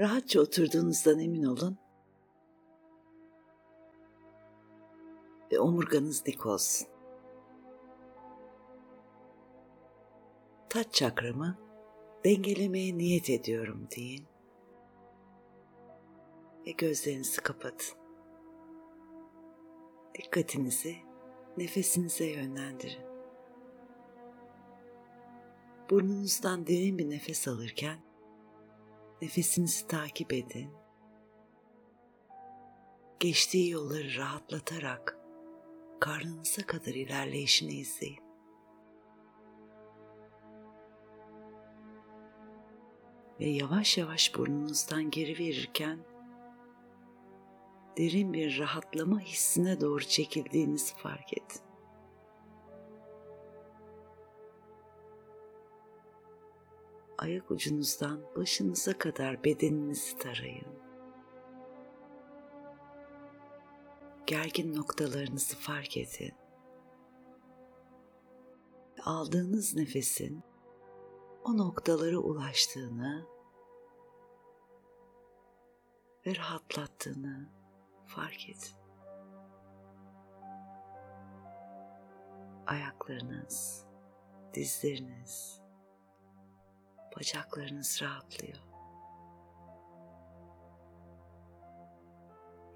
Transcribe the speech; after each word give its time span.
Rahatça 0.00 0.40
oturduğunuzdan 0.40 1.18
emin 1.18 1.44
olun 1.44 1.78
ve 5.52 5.60
omurganız 5.60 6.26
dik 6.26 6.46
olsun. 6.46 6.88
Taç 10.68 10.94
çakramı 10.94 11.58
dengelemeye 12.24 12.98
niyet 12.98 13.30
ediyorum 13.30 13.88
deyin 13.96 14.26
ve 16.66 16.70
gözlerinizi 16.70 17.40
kapatın. 17.40 17.98
Dikkatinizi 20.14 20.96
nefesinize 21.56 22.26
yönlendirin. 22.26 23.06
Burnunuzdan 25.90 26.66
derin 26.66 26.98
bir 26.98 27.10
nefes 27.10 27.48
alırken 27.48 28.05
nefesinizi 29.22 29.86
takip 29.86 30.32
edin. 30.32 30.70
Geçtiği 33.20 33.70
yolları 33.70 34.16
rahatlatarak 34.16 35.18
karnınıza 36.00 36.62
kadar 36.62 36.94
ilerleyişini 36.94 37.72
izleyin. 37.72 38.26
Ve 43.40 43.46
yavaş 43.46 43.98
yavaş 43.98 44.34
burnunuzdan 44.34 45.10
geri 45.10 45.38
verirken 45.38 45.98
derin 47.98 48.32
bir 48.32 48.58
rahatlama 48.58 49.20
hissine 49.20 49.80
doğru 49.80 50.04
çekildiğinizi 50.04 50.94
fark 50.94 51.32
edin. 51.32 51.65
Ayak 57.18 57.50
ucunuzdan 57.50 58.20
başınıza 58.36 58.98
kadar 58.98 59.44
bedeninizi 59.44 60.18
tarayın. 60.18 60.66
Gergin 64.26 64.74
noktalarınızı 64.74 65.56
fark 65.56 65.96
edin. 65.96 66.34
Aldığınız 69.04 69.76
nefesin 69.76 70.42
o 71.44 71.58
noktalara 71.58 72.18
ulaştığını 72.18 73.26
ve 76.26 76.36
rahatlattığını 76.36 77.48
fark 78.06 78.48
edin. 78.48 78.76
Ayaklarınız, 82.66 83.86
dizleriniz, 84.54 85.65
bacaklarınız 87.16 88.02
rahatlıyor. 88.02 88.58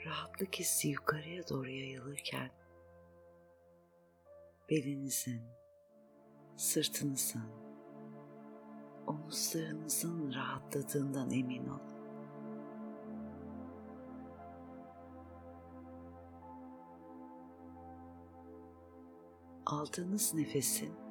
Rahatlık 0.06 0.54
hissi 0.54 0.88
yukarıya 0.88 1.48
doğru 1.48 1.70
yayılırken 1.70 2.50
belinizin, 4.70 5.42
sırtınızın, 6.56 7.50
omuzlarınızın 9.06 10.34
rahatladığından 10.34 11.30
emin 11.30 11.66
olun. 11.66 11.90
aldığınız 19.66 20.34
nefesin 20.34 21.09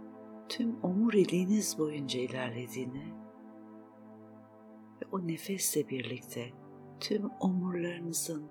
tüm 0.50 0.84
omuriliğiniz 0.84 1.80
boyunca 1.80 2.20
ilerlediğini 2.20 3.14
ve 5.02 5.06
o 5.12 5.28
nefesle 5.28 5.90
birlikte 5.90 6.50
tüm 7.00 7.30
omurlarınızın 7.40 8.50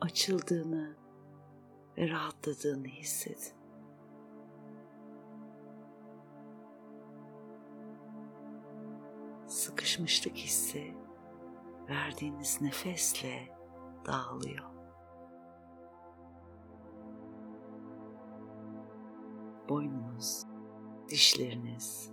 açıldığını 0.00 0.96
ve 1.98 2.08
rahatladığını 2.08 2.86
hissedin. 2.86 3.54
Sıkışmışlık 9.46 10.36
hissi 10.36 10.94
verdiğiniz 11.88 12.62
nefesle 12.62 13.48
dağılıyor. 14.06 14.74
boynunuz, 19.68 20.46
dişleriniz, 21.08 22.12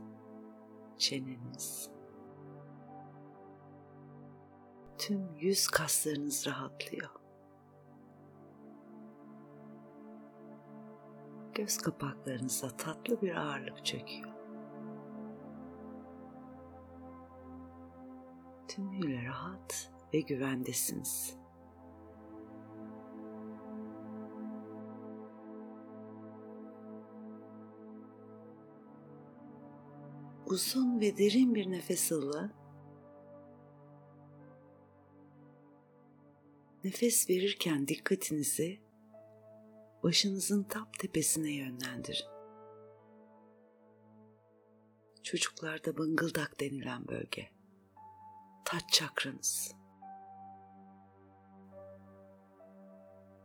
çeneniz, 0.97 1.91
tüm 4.97 5.35
yüz 5.35 5.67
kaslarınız 5.67 6.47
rahatlıyor. 6.47 7.09
Göz 11.53 11.77
kapaklarınıza 11.77 12.77
tatlı 12.77 13.21
bir 13.21 13.35
ağırlık 13.35 13.85
çöküyor. 13.85 14.31
Tümüyle 18.67 19.25
rahat 19.25 19.91
ve 20.13 20.19
güvendesiniz. 20.19 21.40
Uzun 30.51 30.99
ve 30.99 31.17
derin 31.17 31.55
bir 31.55 31.71
nefes 31.71 32.11
alın. 32.11 32.53
Nefes 36.83 37.29
verirken 37.29 37.87
dikkatinizi 37.87 38.79
başınızın 40.03 40.63
tam 40.63 40.91
tepesine 40.99 41.51
yönlendirin. 41.51 42.31
Çocuklarda 45.23 45.97
bıngıldak 45.97 46.59
denilen 46.59 47.07
bölge. 47.07 47.49
Taç 48.65 48.83
çakranız. 48.91 49.75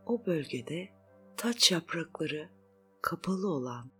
O 0.05 0.25
bölgede 0.25 0.89
taç 1.37 1.71
yaprakları 1.71 2.49
kapalı 3.01 3.47
olan 3.47 3.91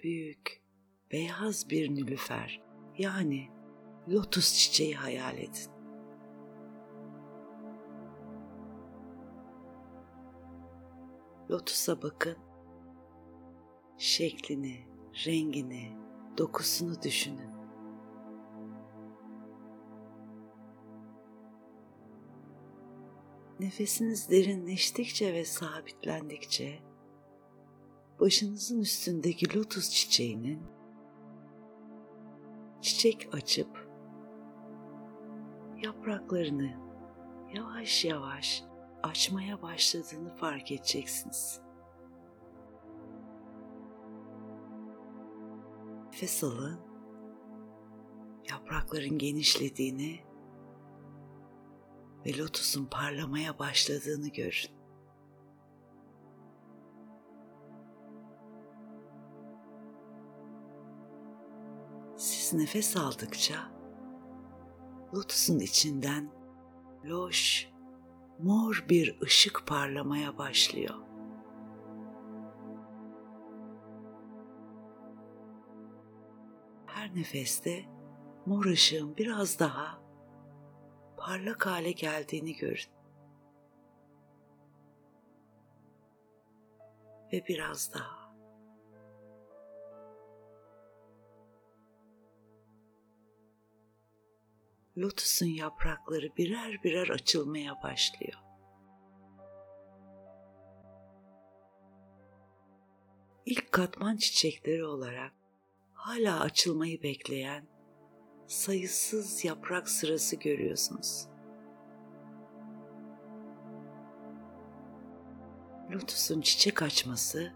büyük 0.00 0.65
beyaz 1.12 1.70
bir 1.70 1.94
nülüfer 1.94 2.62
yani 2.98 3.48
lotus 4.08 4.54
çiçeği 4.54 4.94
hayal 4.94 5.38
edin. 5.38 5.70
Lotus'a 11.50 12.02
bakın. 12.02 12.36
Şeklini, 13.98 14.86
rengini, 15.26 15.96
dokusunu 16.38 17.02
düşünün. 17.02 17.56
Nefesiniz 23.60 24.30
derinleştikçe 24.30 25.34
ve 25.34 25.44
sabitlendikçe 25.44 26.78
başınızın 28.20 28.80
üstündeki 28.80 29.58
lotus 29.58 29.90
çiçeğinin 29.90 30.75
çiçek 32.86 33.28
açıp 33.34 33.88
yapraklarını 35.82 36.70
yavaş 37.54 38.04
yavaş 38.04 38.64
açmaya 39.02 39.62
başladığını 39.62 40.36
fark 40.36 40.72
edeceksiniz. 40.72 41.60
Nefes 46.12 46.44
alın. 46.44 46.80
Yaprakların 48.50 49.18
genişlediğini 49.18 50.20
ve 52.26 52.38
lotusun 52.38 52.86
parlamaya 52.86 53.58
başladığını 53.58 54.28
görün. 54.28 54.75
Nefes 62.58 62.96
aldıkça 62.96 63.54
lotusun 65.14 65.58
içinden 65.58 66.30
loş, 67.04 67.70
mor 68.38 68.84
bir 68.88 69.20
ışık 69.22 69.66
parlamaya 69.66 70.38
başlıyor. 70.38 70.94
Her 76.86 77.14
nefeste 77.14 77.84
mor 78.46 78.64
ışığın 78.64 79.16
biraz 79.16 79.58
daha 79.58 79.98
parlak 81.16 81.66
hale 81.66 81.92
geldiğini 81.92 82.56
görün. 82.56 82.96
Ve 87.32 87.44
biraz 87.48 87.94
daha. 87.94 88.25
Lotusun 94.96 95.46
yaprakları 95.46 96.36
birer 96.36 96.82
birer 96.82 97.08
açılmaya 97.08 97.82
başlıyor. 97.82 98.38
İlk 103.46 103.72
katman 103.72 104.16
çiçekleri 104.16 104.84
olarak 104.84 105.32
hala 105.92 106.40
açılmayı 106.40 107.02
bekleyen 107.02 107.66
sayısız 108.46 109.44
yaprak 109.44 109.88
sırası 109.88 110.36
görüyorsunuz. 110.36 111.28
Lotusun 115.90 116.40
çiçek 116.40 116.82
açması 116.82 117.52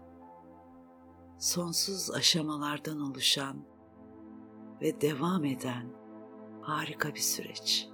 sonsuz 1.39 2.11
aşamalardan 2.11 2.99
oluşan 2.99 3.65
ve 4.81 5.01
devam 5.01 5.45
eden 5.45 6.00
harika 6.61 7.15
bir 7.15 7.19
süreç. 7.19 7.87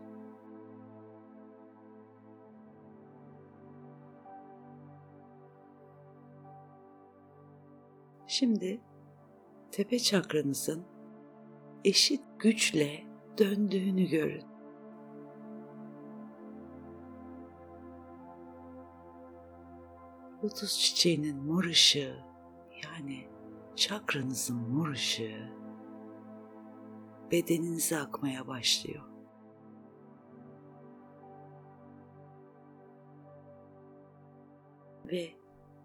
Şimdi 8.28 8.82
tepe 9.72 10.00
çakranızın 10.00 10.86
eşit 11.86 12.22
güçle 12.40 13.04
döndüğünü 13.38 14.04
görün. 14.04 14.44
Lotus 20.44 20.80
çiçeğinin 20.80 21.44
mor 21.44 21.64
ışığı 21.64 22.16
yani 22.84 23.28
çakranızın 23.76 24.58
mor 24.58 24.88
ışığı 24.88 25.50
bedeninize 27.32 27.98
akmaya 27.98 28.48
başlıyor. 28.48 29.04
Ve 35.06 35.30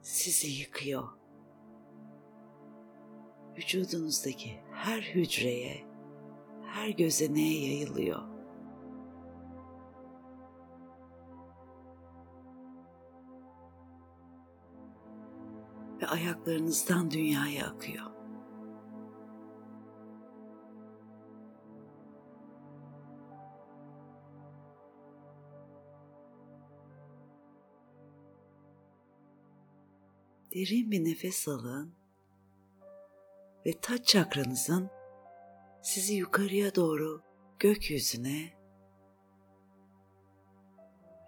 sizi 0.02 0.60
yıkıyor. 0.60 1.08
Vücudunuzdaki 3.56 4.60
her 4.72 5.02
hücreye, 5.02 5.84
her 6.66 6.88
gözeneğe 6.88 7.68
yayılıyor. 7.68 8.22
Ve 16.02 16.06
ayaklarınızdan 16.06 17.10
dünyaya 17.10 17.66
akıyor. 17.66 18.21
Derin 30.54 30.90
bir 30.90 31.04
nefes 31.04 31.48
alın 31.48 31.94
ve 33.66 33.72
taç 33.80 34.06
çakranızın 34.06 34.90
sizi 35.82 36.14
yukarıya 36.14 36.74
doğru 36.74 37.22
gökyüzüne 37.58 38.52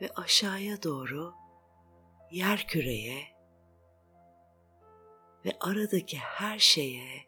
ve 0.01 0.09
aşağıya 0.17 0.83
doğru 0.83 1.35
yer 2.31 2.67
küreye 2.69 3.25
ve 5.45 5.53
aradaki 5.61 6.19
her 6.19 6.59
şeye 6.59 7.27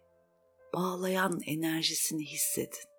bağlayan 0.75 1.41
enerjisini 1.47 2.25
hissedin. 2.25 2.96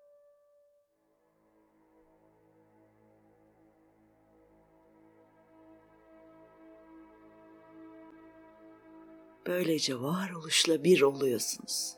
Böylece 9.48 10.00
varoluşla 10.00 10.84
bir 10.84 11.02
oluyorsunuz. 11.02 11.96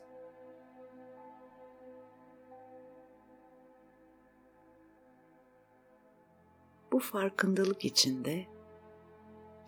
Bu 6.91 6.99
farkındalık 6.99 7.85
içinde 7.85 8.45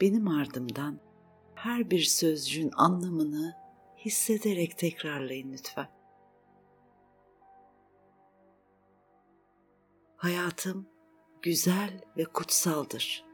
benim 0.01 0.27
ardımdan 0.27 0.99
her 1.55 1.91
bir 1.91 2.01
sözcüğün 2.01 2.71
anlamını 2.75 3.57
hissederek 3.97 4.77
tekrarlayın 4.77 5.53
lütfen. 5.53 5.89
Hayatım 10.17 10.87
güzel 11.41 12.01
ve 12.17 12.23
kutsaldır. 12.23 13.32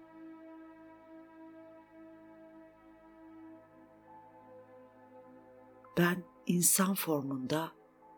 Ben 5.97 6.23
insan 6.45 6.93
formunda 6.93 7.71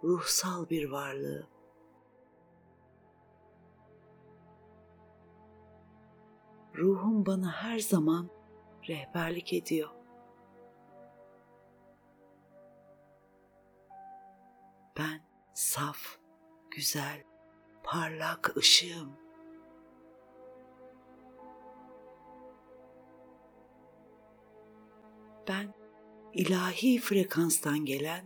ruhsal 0.03 0.69
bir 0.69 0.91
varlığı. 0.91 1.47
Ruhum 6.77 7.25
bana 7.25 7.51
her 7.51 7.79
zaman 7.79 8.29
rehberlik 8.89 9.53
ediyor. 9.53 9.89
Ben 14.97 15.21
saf, 15.53 15.97
güzel, 16.71 17.23
parlak 17.83 18.57
ışığım. 18.57 19.17
Ben 25.47 25.80
ilahi 26.33 26.99
frekanstan 26.99 27.85
gelen 27.85 28.25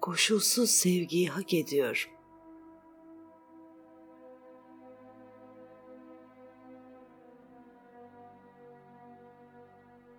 koşulsuz 0.00 0.70
sevgiyi 0.70 1.28
hak 1.28 1.54
ediyorum. 1.54 2.10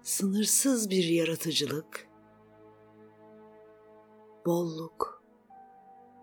Sınırsız 0.01 0.89
bir 0.89 1.03
yaratıcılık, 1.03 2.09
bolluk, 4.45 5.23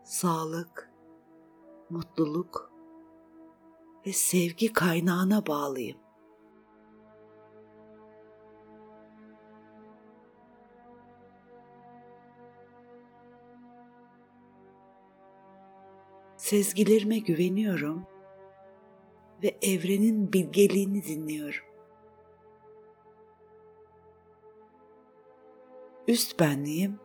sağlık, 0.04 0.90
mutluluk 1.90 2.72
ve 4.06 4.12
sevgi 4.12 4.72
kaynağına 4.72 5.46
bağlıyım. 5.46 6.05
Sezgilerime 16.46 17.18
güveniyorum 17.18 18.06
ve 19.42 19.56
evrenin 19.62 20.32
bilgeliğini 20.32 21.04
dinliyorum. 21.04 21.64
Üst 26.08 26.40
benliğim 26.40 27.00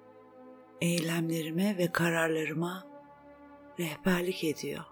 eylemlerime 0.81 1.77
ve 1.77 1.91
kararlarıma 1.91 2.87
rehberlik 3.79 4.43
ediyor. 4.43 4.83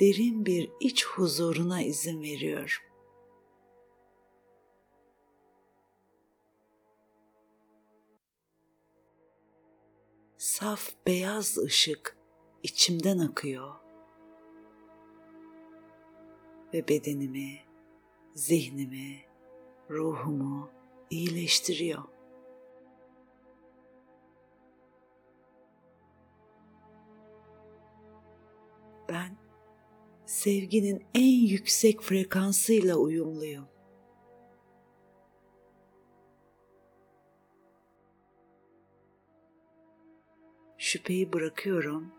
Derin 0.00 0.46
bir 0.46 0.70
iç 0.80 1.06
huzuruna 1.06 1.82
izin 1.82 2.22
veriyorum. 2.22 2.87
Saf 10.68 10.90
beyaz 11.06 11.58
ışık 11.58 12.16
içimden 12.62 13.18
akıyor 13.18 13.74
ve 16.74 16.88
bedenimi, 16.88 17.58
zihnimi, 18.34 19.20
ruhumu 19.90 20.70
iyileştiriyor. 21.10 22.02
Ben 29.08 29.36
sevginin 30.26 31.04
en 31.14 31.46
yüksek 31.46 32.02
frekansıyla 32.02 32.96
uyumluyum. 32.96 33.77
Şüpheyi 40.88 41.32
bırakıyorum 41.32 42.12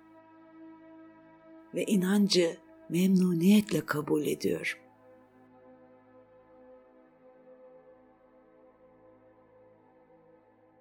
ve 1.73 1.83
inancı 1.83 2.57
memnuniyetle 2.89 3.85
kabul 3.85 4.25
ediyorum. 4.25 4.79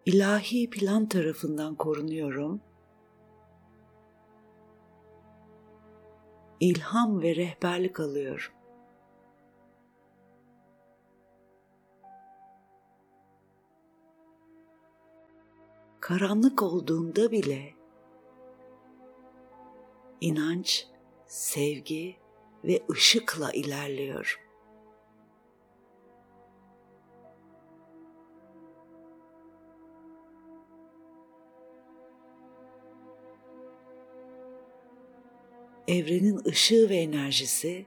ilahi 0.08 0.70
plan 0.70 1.06
tarafından 1.06 1.74
korunuyorum. 1.74 2.60
İlham 6.60 7.22
ve 7.22 7.36
rehberlik 7.36 8.00
alıyorum. 8.00 8.52
Karanlık 16.00 16.62
olduğunda 16.62 17.30
bile 17.30 17.77
inanç, 20.20 20.86
sevgi 21.26 22.16
ve 22.64 22.82
ışıkla 22.90 23.52
ilerliyor. 23.52 24.44
Evrenin 35.88 36.44
ışığı 36.44 36.88
ve 36.90 36.96
enerjisi 36.96 37.86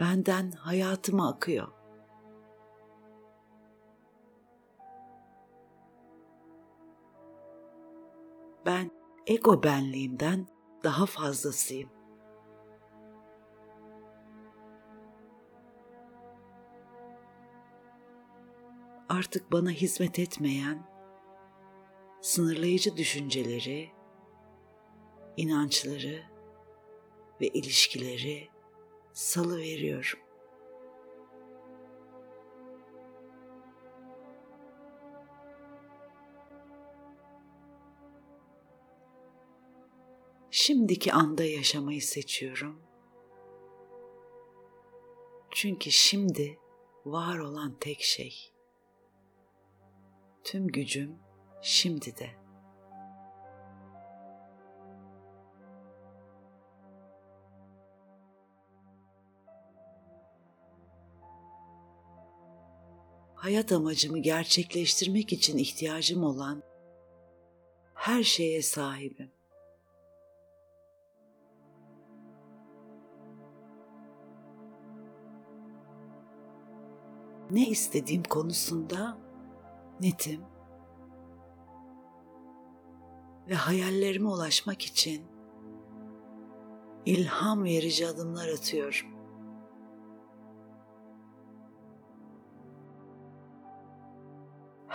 benden 0.00 0.50
hayatıma 0.50 1.28
akıyor. 1.28 1.68
Ben 8.66 8.90
ego 9.26 9.62
benliğimden 9.62 10.46
daha 10.84 11.06
fazlasıyım. 11.06 11.90
Artık 19.08 19.52
bana 19.52 19.70
hizmet 19.70 20.18
etmeyen 20.18 20.86
sınırlayıcı 22.20 22.96
düşünceleri, 22.96 23.90
inançları 25.36 26.22
ve 27.40 27.48
ilişkileri 27.48 28.48
salı 29.12 29.58
veriyorum. 29.58 30.21
Şimdiki 40.62 41.12
anda 41.12 41.44
yaşamayı 41.44 42.02
seçiyorum. 42.02 42.82
Çünkü 45.50 45.90
şimdi 45.90 46.58
var 47.04 47.38
olan 47.38 47.78
tek 47.80 48.00
şey. 48.00 48.52
Tüm 50.44 50.66
gücüm 50.68 51.18
şimdi 51.62 52.16
de. 52.16 52.30
hayat 63.34 63.72
amacımı 63.72 64.18
gerçekleştirmek 64.18 65.32
için 65.32 65.58
ihtiyacım 65.58 66.24
olan 66.24 66.62
her 67.94 68.22
şeye 68.22 68.62
sahibim. 68.62 69.41
Ne 77.52 77.68
istediğim 77.68 78.22
konusunda 78.22 79.18
netim 80.00 80.40
ve 83.48 83.54
hayallerime 83.54 84.28
ulaşmak 84.28 84.82
için 84.82 85.24
ilham 87.06 87.64
verici 87.64 88.08
adımlar 88.08 88.48
atıyorum. 88.48 89.22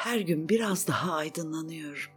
her 0.08 0.20
gün 0.20 0.50
biraz 0.50 0.88
daha 0.88 1.14
aydınlanıyorum. 1.14 2.12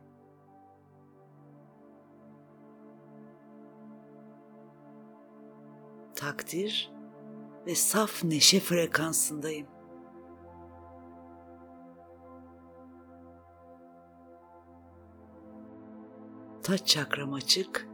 Takdir 6.14 6.92
ve 7.66 7.74
saf 7.74 8.24
neşe 8.24 8.60
frekansındayım. 8.60 9.79
Taç 16.70 16.86
çakram 16.86 17.32
açık 17.32 17.88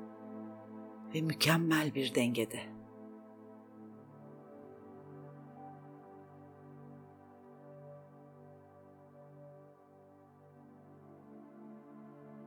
ve 1.15 1.21
mükemmel 1.21 1.95
bir 1.95 2.15
dengede. 2.15 2.61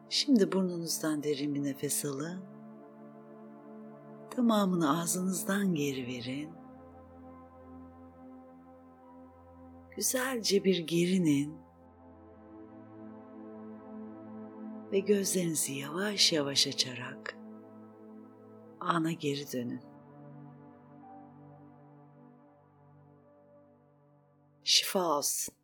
Şimdi 0.09 0.51
burnunuzdan 0.51 1.23
derin 1.23 1.55
bir 1.55 1.63
nefes 1.63 2.05
alın. 2.05 2.43
Tamamını 4.29 4.99
ağzınızdan 5.01 5.75
geri 5.75 6.07
verin. 6.07 6.49
Güzelce 9.95 10.63
bir 10.63 10.77
gerinin 10.77 11.68
ve 14.91 14.99
gözlerinizi 14.99 15.73
yavaş 15.73 16.33
yavaş 16.33 16.67
açarak 16.67 17.35
ana 18.79 19.11
geri 19.11 19.51
dönün. 19.51 19.81
Şifa 24.63 25.17
olsun. 25.17 25.55